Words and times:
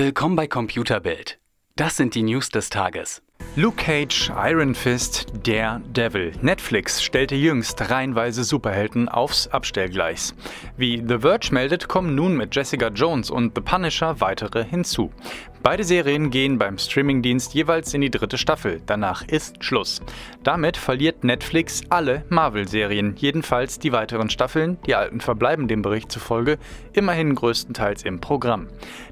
Willkommen 0.00 0.36
bei 0.36 0.46
Computerbild. 0.46 1.40
Das 1.74 1.96
sind 1.96 2.14
die 2.14 2.22
News 2.22 2.50
des 2.50 2.70
Tages. 2.70 3.20
Luke 3.56 3.82
Cage, 3.82 4.30
Iron 4.30 4.76
Fist, 4.76 5.26
der 5.44 5.80
Devil. 5.88 6.30
Netflix 6.40 7.02
stellte 7.02 7.34
jüngst 7.34 7.90
reihenweise 7.90 8.44
Superhelden 8.44 9.08
aufs 9.08 9.48
Abstellgleis. 9.48 10.36
Wie 10.76 11.02
The 11.04 11.18
Verge 11.18 11.48
meldet, 11.50 11.88
kommen 11.88 12.14
nun 12.14 12.36
mit 12.36 12.54
Jessica 12.54 12.90
Jones 12.90 13.28
und 13.28 13.56
The 13.56 13.60
Punisher 13.60 14.20
weitere 14.20 14.64
hinzu. 14.64 15.10
Beide 15.60 15.82
Serien 15.82 16.30
gehen 16.30 16.56
beim 16.56 16.78
Streamingdienst 16.78 17.52
jeweils 17.52 17.92
in 17.92 18.00
die 18.00 18.10
dritte 18.10 18.38
Staffel. 18.38 18.80
Danach 18.86 19.26
ist 19.26 19.64
Schluss. 19.64 20.00
Damit 20.44 20.76
verliert 20.76 21.24
Netflix 21.24 21.82
alle 21.88 22.24
Marvel-Serien, 22.28 23.16
jedenfalls 23.16 23.80
die 23.80 23.92
weiteren 23.92 24.30
Staffeln, 24.30 24.78
die 24.86 24.94
alten 24.94 25.20
verbleiben 25.20 25.66
dem 25.66 25.82
Bericht 25.82 26.12
zufolge, 26.12 26.58
immerhin 26.92 27.34
größtenteils 27.34 28.04
im 28.04 28.20
Programm. 28.20 28.68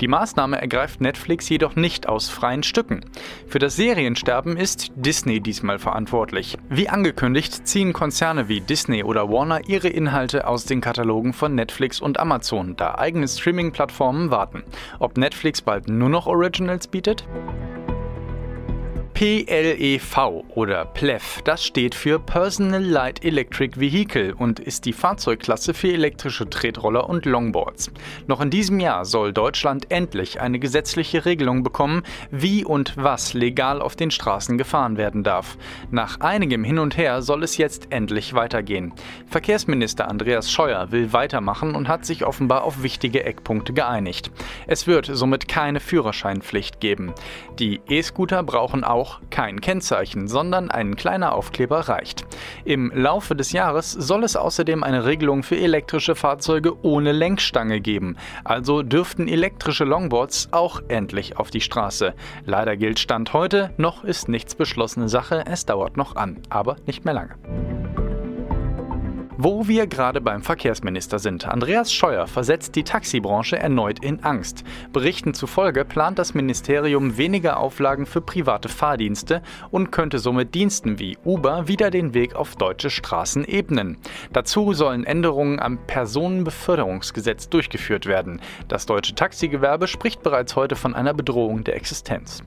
Die 0.00 0.08
Maßnahme 0.08 0.60
ergreift 0.60 1.02
Netflix 1.02 1.48
jedoch 1.50 1.76
nicht 1.76 2.08
aus 2.08 2.30
freien 2.30 2.62
Stücken. 2.62 3.04
Für 3.46 3.58
das 3.58 3.76
Seriensterben 3.76 4.56
ist 4.56 4.92
Disney 4.96 5.40
diesmal 5.40 5.78
verantwortlich. 5.78 6.56
Wie 6.70 6.88
angekündigt, 6.88 7.68
ziehen 7.68 7.92
Konzerne 7.92 8.48
wie 8.48 8.62
Disney 8.62 9.04
oder 9.04 9.28
Warner 9.28 9.68
ihre 9.68 9.88
Inhalte 9.88 10.46
aus 10.46 10.64
den 10.64 10.80
Katalogen 10.80 11.34
von 11.34 11.54
Netflix 11.54 12.00
und 12.00 12.18
Amazon, 12.18 12.76
da 12.76 12.94
eigene 12.94 13.28
Streaming-Plattformen 13.28 14.30
warten. 14.30 14.62
Ob 14.98 15.18
Netflix 15.18 15.60
bald 15.60 15.88
nur 15.88 16.08
noch 16.08 16.29
Originals 16.30 16.86
bietet? 16.86 17.24
PLEV 19.20 20.16
oder 20.54 20.86
PLEV, 20.86 21.42
das 21.42 21.62
steht 21.62 21.94
für 21.94 22.18
Personal 22.18 22.82
Light 22.82 23.22
Electric 23.22 23.78
Vehicle 23.78 24.34
und 24.34 24.60
ist 24.60 24.86
die 24.86 24.94
Fahrzeugklasse 24.94 25.74
für 25.74 25.92
elektrische 25.92 26.48
Tretroller 26.48 27.06
und 27.06 27.26
Longboards. 27.26 27.90
Noch 28.28 28.40
in 28.40 28.48
diesem 28.48 28.80
Jahr 28.80 29.04
soll 29.04 29.34
Deutschland 29.34 29.90
endlich 29.90 30.40
eine 30.40 30.58
gesetzliche 30.58 31.26
Regelung 31.26 31.62
bekommen, 31.62 32.02
wie 32.30 32.64
und 32.64 32.94
was 32.96 33.34
legal 33.34 33.82
auf 33.82 33.94
den 33.94 34.10
Straßen 34.10 34.56
gefahren 34.56 34.96
werden 34.96 35.22
darf. 35.22 35.58
Nach 35.90 36.20
einigem 36.20 36.64
Hin 36.64 36.78
und 36.78 36.96
Her 36.96 37.20
soll 37.20 37.42
es 37.42 37.58
jetzt 37.58 37.88
endlich 37.92 38.32
weitergehen. 38.32 38.94
Verkehrsminister 39.26 40.08
Andreas 40.08 40.50
Scheuer 40.50 40.92
will 40.92 41.12
weitermachen 41.12 41.74
und 41.74 41.88
hat 41.88 42.06
sich 42.06 42.24
offenbar 42.24 42.64
auf 42.64 42.82
wichtige 42.82 43.22
Eckpunkte 43.22 43.74
geeinigt. 43.74 44.30
Es 44.66 44.86
wird 44.86 45.10
somit 45.12 45.46
keine 45.46 45.80
Führerscheinpflicht 45.80 46.80
geben. 46.80 47.12
Die 47.58 47.82
E-Scooter 47.86 48.42
brauchen 48.42 48.82
auch 48.82 49.09
auch 49.10 49.20
kein 49.30 49.60
Kennzeichen, 49.60 50.28
sondern 50.28 50.70
ein 50.70 50.96
kleiner 50.96 51.34
Aufkleber 51.34 51.80
reicht. 51.80 52.24
Im 52.64 52.92
Laufe 52.94 53.34
des 53.34 53.52
Jahres 53.52 53.92
soll 53.92 54.24
es 54.24 54.36
außerdem 54.36 54.82
eine 54.82 55.04
Regelung 55.04 55.42
für 55.42 55.56
elektrische 55.56 56.14
Fahrzeuge 56.14 56.84
ohne 56.84 57.12
Lenkstange 57.12 57.80
geben. 57.80 58.16
Also 58.44 58.82
dürften 58.82 59.28
elektrische 59.28 59.84
Longboards 59.84 60.48
auch 60.52 60.82
endlich 60.88 61.36
auf 61.36 61.50
die 61.50 61.60
Straße. 61.60 62.14
Leider 62.44 62.76
gilt 62.76 62.98
Stand 62.98 63.32
heute, 63.32 63.70
noch 63.76 64.04
ist 64.04 64.28
nichts 64.28 64.54
beschlossene 64.54 65.08
Sache, 65.08 65.44
es 65.46 65.66
dauert 65.66 65.96
noch 65.96 66.16
an, 66.16 66.38
aber 66.48 66.76
nicht 66.86 67.04
mehr 67.04 67.14
lange. 67.14 67.79
Wo 69.42 69.66
wir 69.66 69.86
gerade 69.86 70.20
beim 70.20 70.42
Verkehrsminister 70.42 71.18
sind. 71.18 71.48
Andreas 71.48 71.90
Scheuer 71.90 72.26
versetzt 72.26 72.76
die 72.76 72.84
Taxibranche 72.84 73.58
erneut 73.58 74.04
in 74.04 74.22
Angst. 74.22 74.64
Berichten 74.92 75.32
zufolge 75.32 75.86
plant 75.86 76.18
das 76.18 76.34
Ministerium 76.34 77.16
weniger 77.16 77.58
Auflagen 77.58 78.04
für 78.04 78.20
private 78.20 78.68
Fahrdienste 78.68 79.40
und 79.70 79.92
könnte 79.92 80.18
somit 80.18 80.54
Diensten 80.54 80.98
wie 80.98 81.16
Uber 81.24 81.68
wieder 81.68 81.90
den 81.90 82.12
Weg 82.12 82.36
auf 82.36 82.54
deutsche 82.56 82.90
Straßen 82.90 83.46
ebnen. 83.46 83.96
Dazu 84.34 84.74
sollen 84.74 85.04
Änderungen 85.04 85.58
am 85.58 85.78
Personenbeförderungsgesetz 85.86 87.48
durchgeführt 87.48 88.04
werden. 88.04 88.42
Das 88.68 88.84
deutsche 88.84 89.14
Taxigewerbe 89.14 89.88
spricht 89.88 90.22
bereits 90.22 90.54
heute 90.54 90.76
von 90.76 90.94
einer 90.94 91.14
Bedrohung 91.14 91.64
der 91.64 91.76
Existenz. 91.76 92.42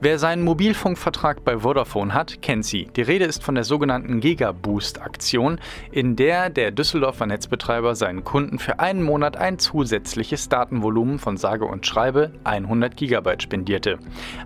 Wer 0.00 0.20
seinen 0.20 0.44
Mobilfunkvertrag 0.44 1.42
bei 1.42 1.58
Vodafone 1.58 2.14
hat, 2.14 2.40
kennt 2.40 2.64
sie. 2.64 2.86
Die 2.94 3.02
Rede 3.02 3.24
ist 3.24 3.42
von 3.42 3.56
der 3.56 3.64
sogenannten 3.64 4.20
Gigaboost-Aktion, 4.20 5.58
in 5.90 6.14
der 6.14 6.50
der 6.50 6.70
Düsseldorfer 6.70 7.26
Netzbetreiber 7.26 7.96
seinen 7.96 8.22
Kunden 8.22 8.60
für 8.60 8.78
einen 8.78 9.02
Monat 9.02 9.36
ein 9.36 9.58
zusätzliches 9.58 10.48
Datenvolumen 10.48 11.18
von 11.18 11.36
sage 11.36 11.64
und 11.64 11.84
schreibe 11.84 12.30
100 12.44 12.96
GB 12.96 13.40
spendierte. 13.40 13.98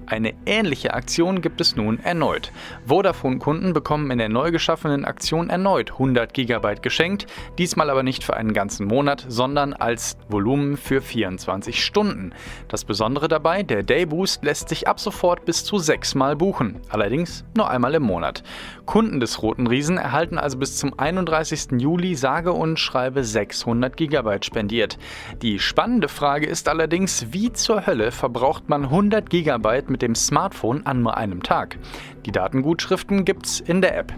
Eine 0.06 0.32
ähnliche 0.46 0.94
Aktion 0.94 1.42
gibt 1.42 1.60
es 1.60 1.76
nun 1.76 2.00
erneut. 2.00 2.50
Vodafone-Kunden 2.86 3.74
bekommen 3.74 4.10
in 4.10 4.16
der 4.16 4.30
neu 4.30 4.52
geschaffenen 4.52 5.04
Aktion 5.04 5.50
erneut 5.50 5.92
100 5.92 6.32
GB 6.32 6.76
geschenkt, 6.80 7.26
diesmal 7.58 7.90
aber 7.90 8.02
nicht 8.02 8.24
für 8.24 8.38
einen 8.38 8.54
ganzen 8.54 8.86
Monat, 8.86 9.26
sondern 9.28 9.74
als 9.74 10.16
Volumen 10.30 10.78
für 10.78 11.02
24 11.02 11.84
Stunden. 11.84 12.32
Das 12.68 12.86
Besondere 12.86 13.28
dabei, 13.28 13.62
der 13.62 13.82
Dayboost 13.82 14.42
lässt 14.44 14.70
sich 14.70 14.88
ab 14.88 14.98
sofort 14.98 15.41
bis 15.44 15.64
zu 15.64 15.78
sechsmal 15.78 16.36
buchen, 16.36 16.80
allerdings 16.88 17.44
nur 17.56 17.70
einmal 17.70 17.94
im 17.94 18.02
Monat. 18.02 18.42
Kunden 18.86 19.20
des 19.20 19.42
Roten 19.42 19.66
Riesen 19.66 19.98
erhalten 19.98 20.38
also 20.38 20.58
bis 20.58 20.76
zum 20.76 20.98
31. 20.98 21.80
Juli 21.80 22.14
sage 22.14 22.52
und 22.52 22.78
schreibe 22.78 23.24
600 23.24 23.96
GB 23.96 24.38
spendiert. 24.42 24.98
Die 25.42 25.58
spannende 25.58 26.08
Frage 26.08 26.46
ist 26.46 26.68
allerdings, 26.68 27.26
wie 27.30 27.52
zur 27.52 27.86
Hölle 27.86 28.10
verbraucht 28.10 28.68
man 28.68 28.84
100 28.84 29.30
GB 29.30 29.82
mit 29.88 30.02
dem 30.02 30.14
Smartphone 30.14 30.86
an 30.86 31.02
nur 31.02 31.16
einem 31.16 31.42
Tag? 31.42 31.78
Die 32.26 32.32
Datengutschriften 32.32 33.24
gibt's 33.24 33.60
in 33.60 33.80
der 33.80 33.96
App. 33.98 34.12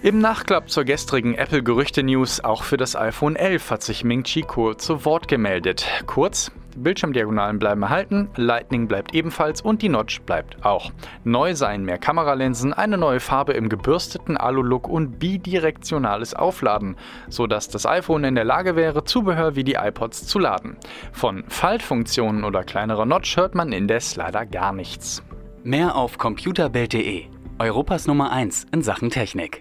Im 0.00 0.20
Nachklapp 0.20 0.70
zur 0.70 0.84
gestrigen 0.84 1.34
Apple-Gerüchte-News 1.34 2.44
auch 2.44 2.62
für 2.62 2.76
das 2.76 2.94
iPhone 2.94 3.34
11 3.34 3.70
hat 3.72 3.82
sich 3.82 4.04
Ming 4.04 4.22
Chi 4.22 4.42
Kuo 4.42 4.74
zu 4.74 5.04
Wort 5.04 5.26
gemeldet. 5.26 5.86
Kurz, 6.06 6.52
Bildschirmdiagonalen 6.82 7.58
bleiben 7.58 7.82
erhalten, 7.82 8.28
Lightning 8.36 8.88
bleibt 8.88 9.14
ebenfalls 9.14 9.60
und 9.60 9.82
die 9.82 9.88
Notch 9.88 10.20
bleibt 10.22 10.64
auch. 10.64 10.92
Neu 11.24 11.54
seien 11.54 11.84
mehr 11.84 11.98
Kameralinsen, 11.98 12.72
eine 12.72 12.98
neue 12.98 13.20
Farbe 13.20 13.52
im 13.54 13.68
gebürsteten 13.68 14.36
Alu-Look 14.36 14.88
und 14.88 15.18
bidirektionales 15.18 16.34
Aufladen, 16.34 16.96
sodass 17.28 17.68
das 17.68 17.86
iPhone 17.86 18.24
in 18.24 18.34
der 18.34 18.44
Lage 18.44 18.76
wäre, 18.76 19.04
Zubehör 19.04 19.56
wie 19.56 19.64
die 19.64 19.74
iPods 19.74 20.26
zu 20.26 20.38
laden. 20.38 20.76
Von 21.12 21.44
Faltfunktionen 21.48 22.44
oder 22.44 22.64
kleinerer 22.64 23.06
Notch 23.06 23.36
hört 23.36 23.54
man 23.54 23.72
indes 23.72 24.16
leider 24.16 24.46
gar 24.46 24.72
nichts. 24.72 25.22
Mehr 25.64 25.96
auf 25.96 26.18
computerbild.de, 26.18 27.24
Europas 27.58 28.06
Nummer 28.06 28.30
1 28.30 28.66
in 28.72 28.82
Sachen 28.82 29.10
Technik. 29.10 29.56